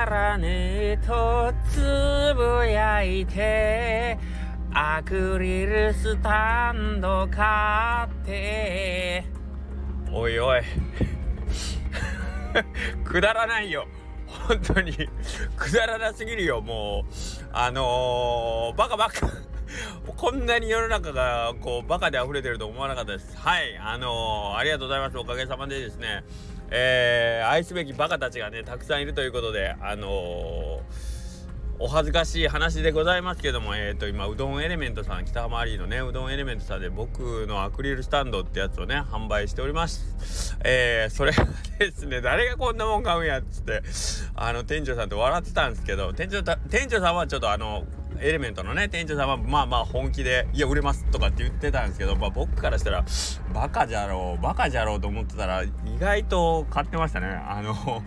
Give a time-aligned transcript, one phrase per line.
[0.00, 1.76] だらねえとつ
[2.34, 4.18] ぶやいて
[4.72, 9.26] アクリルスタンド買って。
[10.10, 10.62] おいおい。
[13.04, 13.86] くだらないよ。
[14.26, 14.94] 本当に。
[15.54, 16.62] くだらなすぎるよ。
[16.62, 17.12] もう。
[17.52, 19.28] あのー、バカバカ。
[20.16, 23.36] こんなに世の中がこうバカで溢れてると思わなかったです。
[23.36, 23.76] はい。
[23.76, 25.18] あのー、ありがとうございます。
[25.18, 26.24] おかげさまでですね。
[26.70, 30.80] えー、愛すべきバカたちがねたくさんいるということであの
[31.82, 40.58] お恥ずかしい話でございますけども、えっ、ー、と、今、うどんエレメントさん、北浜アリーのね、うどんエレメントさんで僕のアクリルスタンドってやつをね、販売しております。
[40.62, 41.46] えー、それが
[41.78, 43.82] ですね、誰がこんなもん買うんやっつって、
[44.34, 47.86] あの、店長さんと笑ってたんですけど、店長店長さんはちょっとあの、
[48.22, 53.04] エレメントのね店長さんはまあまあ本気で「いや売れます」とかって言ってたんですけど、まあ、僕からしたら
[53.52, 57.26] バカじゃろうバカじゃろうと思ってたら意外と買ってましたね。
[57.26, 57.74] あの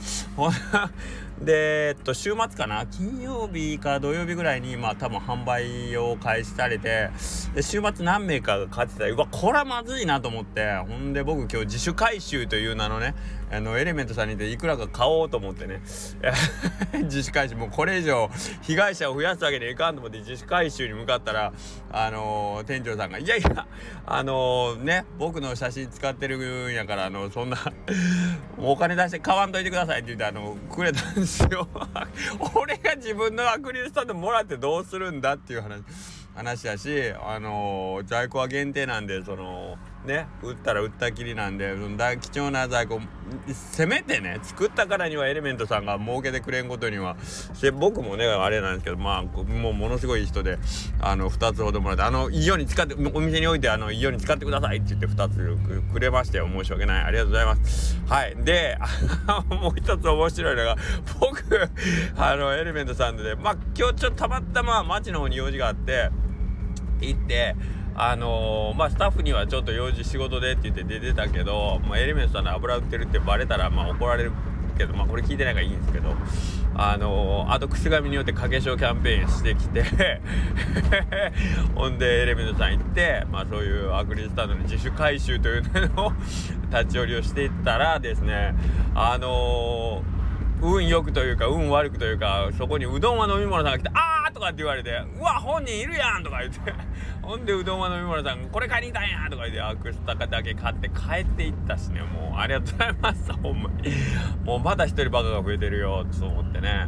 [1.42, 2.86] で、えっと、週末かな？
[2.86, 7.10] 金曜日か土曜日ぐらいに、まあ多分販売を開始されて、
[7.54, 13.16] で、週末何名かが買ってたうわ、これはまずいなと思って、ほんで僕今日自主回収という名のね、
[13.52, 15.82] あの、エレメントさんにていくらか買おうと思ってね、
[17.04, 18.30] 自主回収、もうこれ以上
[18.62, 21.52] 被害者を増やすわけにはいかんと思って自主回収に向かったら、
[21.92, 23.68] あのー、店長さんが、いやいや、
[24.06, 26.38] あのー、ね、僕の写真使ってる
[26.70, 27.58] んやから、あの、そんな
[28.58, 31.68] お金出して買わんといてくださいって言って、あの、くれたんですよ。
[32.56, 35.84] 俺が自分のアクリルスタンドもらってどうするんだっていう話
[36.36, 41.76] 話やしあの、在庫は限定なんでそのね売ったら売ったきりなんで
[42.22, 43.00] 貴重な在庫
[43.54, 47.16] せめてね作ったからにはエレメントさんが儲けてくれんことには
[47.80, 50.60] 僕もねあれなんですけどまあもうものすごい人で
[51.02, 57.04] あの2つほどもらってあのいいように使ってお店においてあのいいように使ってくださいって言って2つくれましたよ申し訳ない。
[57.04, 57.98] ありがとうございます。
[58.08, 58.36] はい。
[58.38, 58.78] で
[59.50, 60.78] もう一つ面白いのが
[61.20, 61.70] 僕
[62.18, 66.10] あのエレメントさんで、ね、まあ今日ちょっとたまたま町の方に用事があって
[67.02, 67.56] 行って
[67.96, 74.32] あのー、まあスタッフにはちょっと用事仕事でって言って出てたけど、まあ、エレメントさんの油売ってるってバレたらまあ怒られる
[74.78, 76.16] けどまあこれ聞いてないからいいんですけど
[76.76, 80.22] あのー、あとくす紙によって掛け賞キャンペーンしてきて
[81.76, 86.14] ほんでエレメントさん行ってまあそういうアクリルスタンドの自主回収というのを
[86.74, 88.56] 立ち寄りをしていったらですね
[88.96, 90.24] あのー
[90.64, 96.74] 運良くというか運悪くというかそこにうどんは飲み物さんが来て「あー!」とかって言われて「うわ本人いるやん!」とか言って
[97.22, 103.94] ほんでうどんは飲み物さん「これ買いに行ったんや!」とか言ってアクスタカだけ買って帰っていったしねもうありがとうございますほんまに
[104.44, 106.88] もうまだ一人バカが増えてるよと思ってね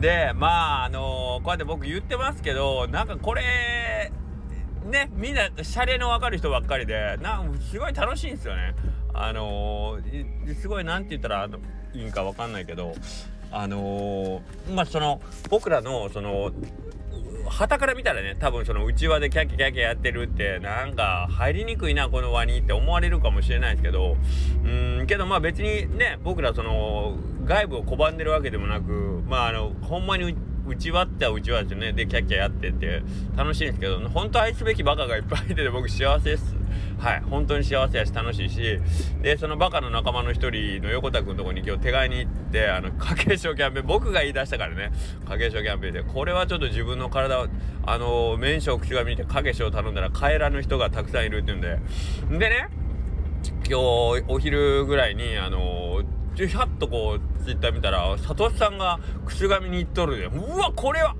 [0.00, 4.12] でまああのー、こうやって僕言ってますけどなんかこれ
[4.84, 8.74] ねみんなシャレの分かる人ばっかりでなんすごい楽しいんですよね
[9.14, 11.48] あのー、すごい何て言ったら
[11.94, 12.94] いいんか分かんないけど
[13.52, 15.20] あのー、まあその
[15.50, 16.52] 僕らのその
[17.48, 24.16] 旗から見たらね多分その内輪でキャッキャキャキャやってるってなんか入りにくいなこの輪にって思われるかもしれないですけど
[24.64, 24.68] う
[25.02, 30.34] んけどまあ別にね僕らその外部を拒んでるわけでもなくまああのほんまに
[30.66, 33.02] うちわってはうちわですよねでキャッキャやってって
[33.36, 36.61] 楽しいんですけど本当愛すべきバカがいっぱいいてて僕幸せです
[36.98, 38.78] はい本当に幸せやし楽しいし
[39.22, 44.92] でそのバカの仲間の一人の横田君のとこに今日手紙に行ってあの 家計賞キャンペーン僕が言い出したからね。
[45.28, 46.02] 家計賞キャンペーンで。
[46.02, 47.46] これはちょっと自分の体を
[47.84, 52.38] あの麺書口紙見て家計賞頼んだら帰らぬ人がたくさんいるって言うんで。
[52.38, 52.68] でね
[53.68, 56.02] 今日お昼ぐらいにあの
[56.36, 61.14] ひゃっとこうツイッター見たらサトシさんがくす紙に行っとるでうわこれは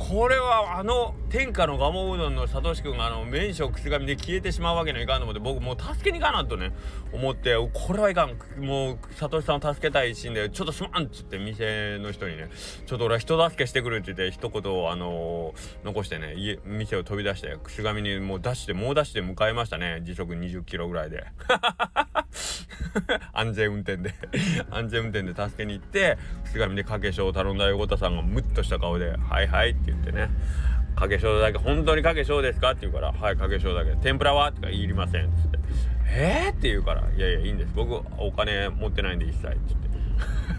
[0.00, 6.72] これはあの天下のガモうどんのサトシ君があの麺所くす紙で消えてしまうわけにはいかんと思って僕もう助けに行かなとね
[7.12, 8.30] 思ってこれはいかん。
[8.64, 12.48] もうサトシさんを助けたい一心でちょっとすまんっつって店の人にね
[12.86, 20.00] ちょっと俺は人助けしてくるって言って一言あのー、残してね家店を飛び出してくす紙にもう出して猛ダッシュで迎えましたね。
[20.02, 21.26] 時速20キロぐらいで。
[23.32, 24.14] 安全運転で。
[24.70, 30.28] 安全運転で助けに行ってくす紙で掛け書を頼んだ横田さんがムッとした顔で「はいはい」って言ってね
[30.96, 35.58] 「かけしょうだけ本当にかけしょうですか?」って言うから「はいかけしょうだけ天ぷらは?」とか言いりません」っつって
[36.12, 37.72] 「えー?」って言うから「いやいやいいんです。
[37.74, 39.90] 僕お金持ってないんで一切」っつって。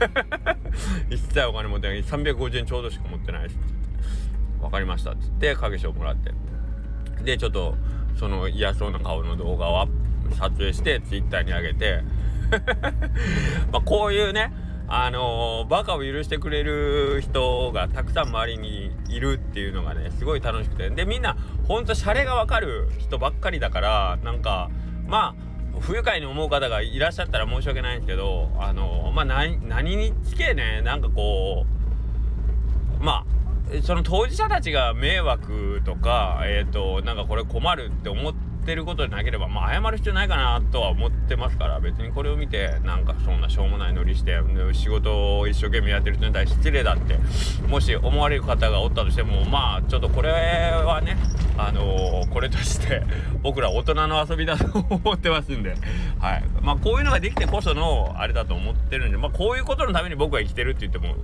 [1.14, 2.04] 一切お金持ってない。
[2.04, 3.66] 350円ちょうどしか持ってないですって
[4.60, 6.32] 分かりましたっつってかけしょうもらって。
[7.24, 7.76] でちょっと
[8.16, 9.88] その嫌そうな顔の動画を
[10.40, 12.04] 撮影してツイッターに上げて。
[13.72, 14.52] まあこういうね
[14.94, 20.90] あのー、バカを許してくれる人がたくさん周りにいるっていうのがねすごい楽しくて。
[20.90, 24.70] でみんなほんとシャレがわかる人ばっかりだからなんか
[25.08, 25.34] ま
[25.78, 31.66] あ不愉快に思う方がいらっしゃったら申し訳ないんですけどあの、まあ何につけねなんかこ
[33.00, 33.24] うま
[33.74, 44.40] あその当事者たちが迷惑とかえっ、ー、となんかこれ困るって思ってってることでなければ、まあ、謝る必要ないかなとは思ってますから別にこれを見てなんかそんなしょうもないノリして
[44.74, 47.18] 仕事を一生懸命やってる人に対して失礼だって
[47.68, 51.18] もし思われる方がおったとしてもまあちょっとこれはね
[51.58, 53.04] あのー、これとして
[53.42, 55.76] 僕ら大人の遊びだと思ってますんで、
[56.20, 56.44] はい。
[56.62, 61.16] まあ、こういうのができてこそのあれだと思ってるんで、まあ、こういうことのために僕は生きてるって言っても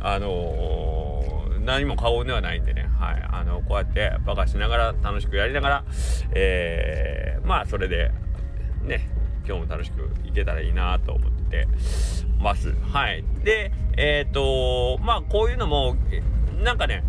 [0.00, 5.84] あのー何も顔ではないんでね、はい、あのこうやってバカしながら楽しくやりながら、
[6.32, 8.10] えー、まあそれで
[8.82, 9.08] ね
[9.46, 11.68] 今日も楽しくいけたらいいなと思って
[12.38, 12.74] ます。
[12.92, 15.96] はい、でえっ、ー、とまあこういうのも
[16.62, 17.04] なんかね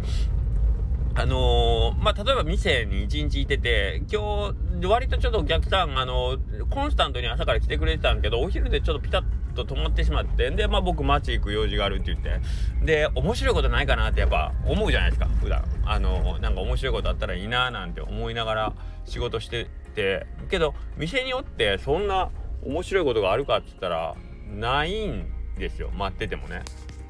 [1.15, 4.51] あのー、まあ、例えば店に一日いてて、今
[4.81, 9.23] 日、割とちょっとお客さん、あのー、コンスタントに朝から来てくれてたんけど、お昼でちょっとピタッ
[9.53, 12.41] と止まってしまってでまあ僕街行く用事があるって言って
[12.83, 15.63] で面白いことないかなってやっぱ思うじゃないですか普段。
[15.85, 18.73] あのなんか面白いことあったらいいななんて思いながら
[19.05, 22.29] 仕事しててけど店によってそんな
[22.65, 24.15] 面白いことがあるかっつったら
[24.47, 25.27] ないん
[25.57, 25.89] ですよ。
[25.94, 26.61] 待っててもね。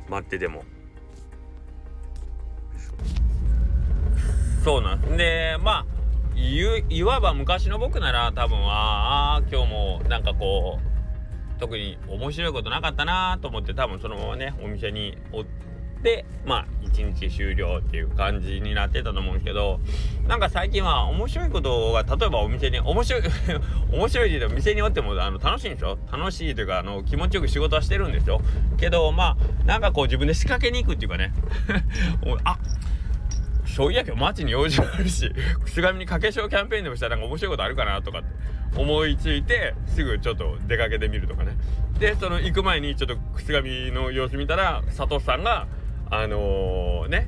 [0.10, 0.63] 待ってても。
[4.63, 5.18] そうなんです。
[5.18, 5.86] でまあ
[6.36, 10.93] いわば昔の僕なら多分ああ今日もなんかこう
[11.63, 15.45] 特に面白いことなかったなと思って多分そのままねお店におっ
[16.04, 19.80] てまあ一日終了っていう感じになってたと思うんですけど
[20.27, 23.21] なんか最近は面白いことが例えばお店に面白い
[23.94, 25.98] 面白いけど店におってもあの楽しいんですよ。
[26.12, 28.42] 楽しいというかあの気持ちよく仕事はしてるんですよ。
[28.77, 31.31] けどまあなんかこう自分で仕掛けに行くっていうかね。
[32.44, 32.57] あ
[33.65, 35.31] そういやけど街に用事があるし
[35.63, 38.62] くすがみにかけしょうキャンペーンでもしたらなんか面白いことあるかなとかって。
[38.75, 41.56] 思いついてすぐちょっと出かけてみるとかね。
[42.00, 45.68] でその行く前にちょっとくすがみの様子見たら佐藤さんが
[46.10, 47.28] あのー、ね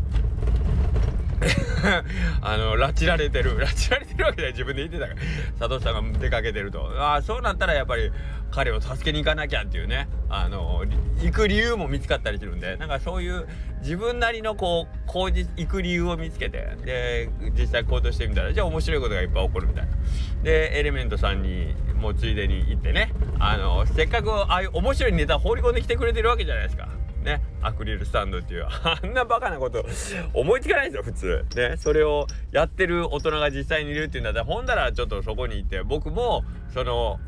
[2.41, 3.57] あの拉致られてる。
[3.59, 5.19] 拉致られてるわけで自分で言ってたから。
[5.59, 6.91] 佐藤さんが出かけてると。
[6.97, 8.11] ああそうなったらやっぱり
[8.51, 10.07] 彼を助けに行かなきゃっていうね。
[10.29, 10.83] あの
[11.21, 12.77] 行く理由も見つかったりするんで。
[12.77, 13.47] なんかそういう
[13.81, 16.75] 自分なりのこうこう行く理由を見つけて。
[16.85, 19.91] で実際行動してみたらじゃあ面白いことがいっぱい起こるみたいな。
[20.43, 23.11] でエレメントさんにもうついでに行ってね。
[23.39, 26.87] あのせっかくああいう面白いネタ放り込んできてくれてるわけじゃないですか。
[27.25, 29.85] ねアクリルスタンドっていうあんなバカなこと
[30.33, 31.45] 思いつかないですよ普通。
[31.55, 37.19] ねそれをやってる大人が実際にいるっていうんだったらほんならちょっとそこに行って僕もその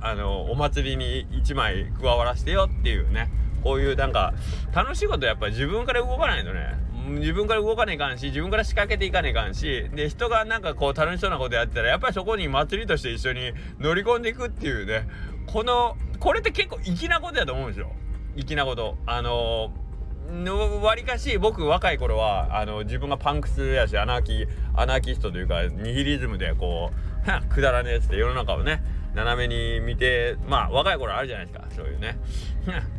[0.00, 3.30] あのお祭りに1枚加わらせてよっていうね
[3.62, 4.32] こういうなんか
[4.74, 6.90] 楽しいことやっぱり自分から動かないとね。
[7.18, 15.08] 自分から動かねえかんし自分から仕掛けていかねえかんしで人がなんかこう楽しそうなことやってたらやっぱりそこに祭りとして一緒に乗り込んでいくっていうね
[15.46, 17.90] このこれって結構粋なことやと思うんですよ。
[18.36, 19.72] 粋なことあの
[20.30, 28.82] のわりかし僕若い頃はあの自分がパンクスやしアナーキーアナーキストというかニヒリズムでこうくだらねえっつって世の中をね
[29.14, 32.16] 斜めに見てまあ若い頃あるじゃないですかそういうね。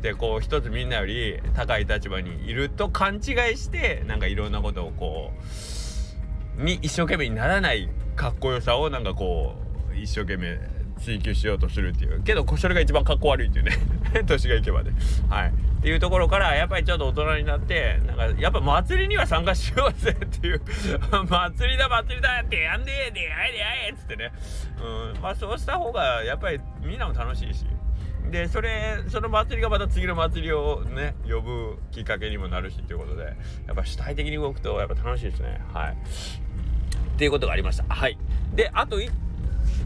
[0.01, 3.21] でこう一つみんなより高い立場にいると勘違い
[3.57, 5.31] してなんかいろんなことをこ
[6.59, 9.55] うに一生懸命にならないかっこよさをなんかこ
[9.91, 10.59] う一生懸命
[11.01, 12.21] 追求しようとするっていう。
[12.23, 13.71] けどそれが一番かっこ悪いっていうね。
[14.25, 14.91] 年がいけばね
[15.29, 15.49] はい。
[15.49, 20.61] っていうところからやっぱりちょっと大人になってなんかやっぱ祭りには参加しようぜっていう。
[21.27, 24.31] 祭りだ祭りだってやんでえであいであいっつってね。
[25.13, 25.21] うん。
[25.21, 27.65] まあそうした方がやっぱりみんなも楽しいし。
[28.29, 33.23] でそれその祭りがまた次の祭りをね呼ぶきっかけにもなるしということで
[33.67, 35.61] やっぱ主体的に動くとやっぱ楽しいですね。
[35.73, 35.91] はい。
[35.91, 35.95] っ
[37.17, 37.83] ていうことがありました。
[37.93, 38.17] はい。
[38.53, 39.11] であと1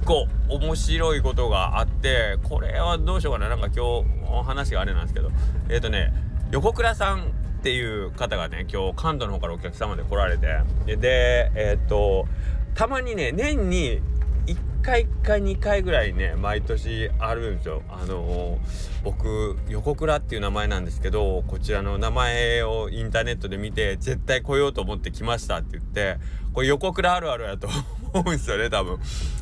[0.06, 3.50] 個面白いことがあってこれはどうしようかな。
[3.50, 5.32] なんか今日話があれなんですけど。
[5.68, 6.14] えっ、ー、とね
[6.52, 10.48] 横倉さんっていう方がね今日関東の方からお客様で来られて。
[10.86, 12.28] でえっ、ー、と
[12.76, 14.00] たまにね年に
[14.46, 17.82] 1回か2回ぐらいね毎年あるんですよ。
[17.90, 18.60] あの、
[19.04, 26.18] 僕横倉っていう名前なんですけどこちらの名前をインターネットで見て絶対来ようと思って来ましたって言って
[26.54, 27.68] これ横倉あるあるやと
[28.22, 29.00] うんですよね多分。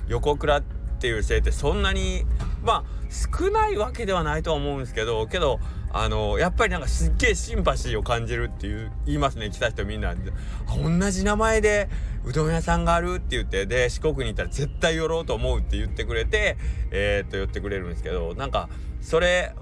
[0.08, 0.63] 横倉っ
[1.00, 2.25] ていうせいってそんなに
[2.63, 5.60] まあ少ないわけではないとは思うんですけどけど
[5.92, 10.15] あのやっぱりなんかすっげえシンパシーを感じるっていう言いますね来た人みんな。
[10.15, 11.89] 同じ名前で
[12.25, 16.58] うどん屋さんがあるって言ってで四国に行ったら絶対寄ろうと思うって言ってくれて
[16.92, 18.70] えー、っと寄ってくれるんですけどなんか
[19.01, 19.53] それ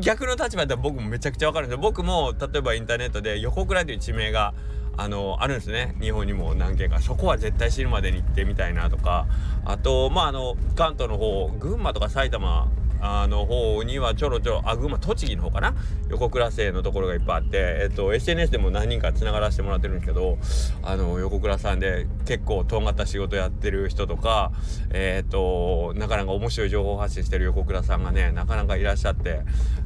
[0.00, 1.82] 逆の立場で僕もめちゃくちゃわかるんですよ。
[1.82, 4.52] 僕も例えばインターネットで横倉という地名が
[4.96, 5.94] あのあるんですね。
[6.00, 7.00] 日本にも何軒か。
[7.00, 9.26] そこは絶対死ぬまでに行ってみたいなとか。
[9.64, 12.68] あとまああの関東の方群馬とか埼玉
[13.04, 15.74] あの方にはちょろちょろあ群馬栃木の方かな。
[16.08, 20.38] 横倉生のところがいっぱいあって、えっと、SNS でも何人かつながらせてもらってるんですけど
[20.82, 24.52] あの横倉さんで結構とんがった仕事やってる人とか
[24.90, 29.40] えっとなかなか面白い情報発信してる横倉さんがねなかなかいらっしゃって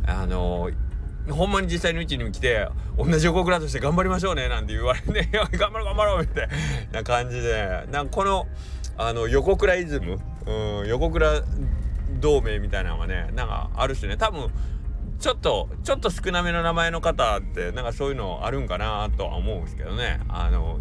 [0.06, 0.70] あの
[1.30, 5.28] ほんまに実際の位置に来て同じ横倉として頑張りましょうねなんて言われて
[5.59, 6.49] 頑張ろう頑張ろうみたい
[6.92, 8.47] な感じでなんかこの
[8.97, 11.42] あの横倉イズム、うん、横倉
[12.21, 14.16] 同盟みたいなのがねなんかあるしね。
[14.16, 14.50] 多分
[15.18, 20.21] ちょっとちょっと少なめの名前の方ってなんかそういうのあるんかなとは思うんですけどね。
[20.28, 20.78] あの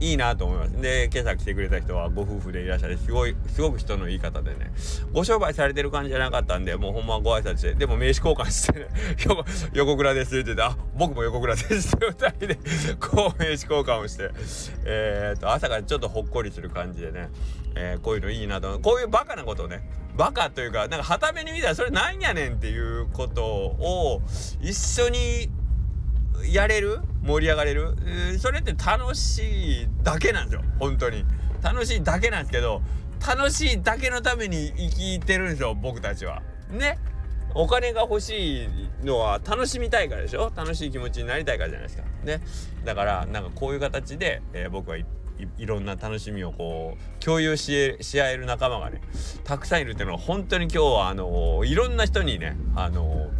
[0.00, 0.80] いいなと思います。
[0.80, 4.72] で、今朝来てくれた人はご夫婦でいらっしゃるすごい、すごく人のいい方でね、
[5.12, 8.88] ご商売されてる感じじゃなかったんで、もうほんまご挨拶して、でも名刺交換してね、
[9.26, 12.58] 横横倉ですって言って、あ、僕も横倉ですって二人で、
[12.98, 14.30] こう名刺交換をして、
[14.86, 17.28] えー、っと、朝からちょっとほっこりする感じでね、
[17.74, 19.82] えー、こういうのいいなと、こういうバカなことをね、
[20.16, 24.22] バカというか、なんか、はために見たらそれなんやねんっていうことを、
[24.60, 25.50] 一緒に
[26.46, 27.00] やれる？
[27.22, 30.62] 盛り上がれる、えー、それって楽しいだけなんですよ。
[30.78, 31.24] 本当に。
[31.62, 32.80] 楽しいだけなんですけど
[33.26, 36.42] 楽しいだけのために生きてるんですよ僕たちは。
[36.70, 36.98] ね。
[37.54, 38.68] お金が欲しい
[39.04, 40.52] のは楽しみたいからでしょ？
[40.54, 42.08] 楽しい気持ちになりたいからじゃないですか。
[42.24, 42.40] ね。
[42.84, 45.04] だからなんかこういう形で、えー、僕はい
[45.56, 49.00] いろんな楽しみをこう共有しし合える仲間がね
[49.42, 53.30] たくさんいるっていうのは本当に今日はあのいろんな人にねあのな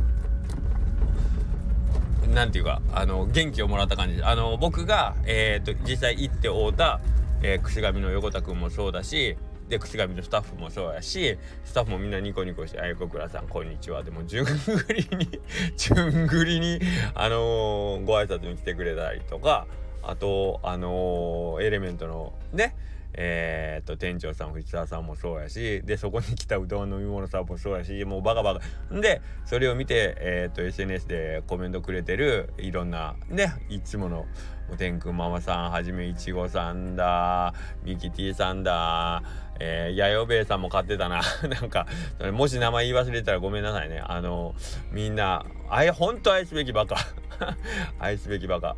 [2.47, 4.23] んていうかあの元気をもらった感じ。
[4.23, 7.01] あの僕が、えーと、実際行って会うた、
[7.43, 9.37] えー、串上の横田君もそうだし
[9.71, 15.41] で串上のスタッフもそうやしスタッフもみんなニコニコして「あやこくらさんこんにちは」でも順繰りに
[15.79, 16.81] 順繰りに
[17.15, 19.67] あのー、ご挨拶に来てくれたりとか
[20.03, 22.75] あとあのー、エレメントのね
[23.15, 29.01] えー、っと店長さん藤沢さんもそうやしでそこに来たうどん飲み物さんもそうやしもうバカバカ。
[29.01, 34.27] でそれを見て、えー、っと SNS でコメントくれてるいろんなねいつもの
[34.73, 39.23] おてんくんママさんはじめいちごさんだミキティさんだ
[39.63, 41.21] えー、やよべえさんも買ってたな。
[41.49, 41.87] なんか
[42.33, 44.03] もし名前言い忘れたらごめんなさいね。
[44.03, 44.55] あの
[44.91, 46.97] みんなあいほんと愛すべきバカ。
[48.01, 48.77] 愛すべきバカ。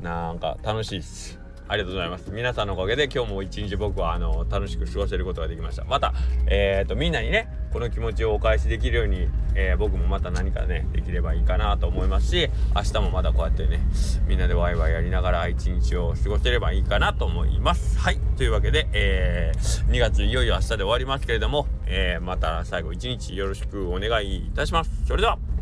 [0.00, 1.43] なんか楽しいっす。
[1.66, 2.30] ありがとうございます。
[2.30, 5.84] 皆さんのおかげで今日も一日僕はあの楽しく過ごせることができました。
[5.84, 6.12] また、
[6.46, 13.80] えっ、ー、と、みんなにね、この気持ちをお返しできるように、えー、僕もまた何かね、できればいいかなと思いますし、明日もまたこうやってね、
[14.28, 17.98] みんなでワイワイやりながら一日を過ごせればいいかなと思います。
[17.98, 18.18] はい。
[18.36, 24.90] というわけで、えー、2月いよいよ明日で終わりますけれども、え、また最後一日よろしくお願いいたします。
[25.06, 25.53] それでは。